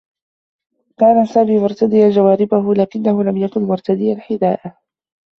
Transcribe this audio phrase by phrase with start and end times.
[0.99, 4.77] كان سامي مرتديا جواربه لكنّه لم يكن مرتديا حذاءه.